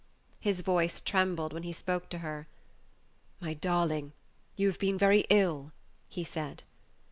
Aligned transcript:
His 0.39 0.61
voice 0.61 0.99
trembled 0.99 1.53
when 1.53 1.61
he 1.61 1.71
spoke 1.71 2.09
to 2.09 2.17
her. 2.25 2.47
"My 3.39 3.53
darling, 3.53 4.13
you 4.55 4.65
have 4.67 4.79
been 4.79 4.97
very 4.97 5.27
ill," 5.29 5.73
he 6.09 6.23
said. 6.23 6.63